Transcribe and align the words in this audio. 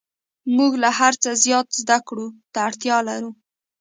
موږ 0.55 0.71
له 0.83 0.89
هر 0.99 1.13
څه 1.23 1.29
زیات 1.43 1.67
زده 1.81 1.97
کړو 2.07 2.27
ته 2.53 2.59
اړتیا 2.67 2.97
لرو 3.07 3.31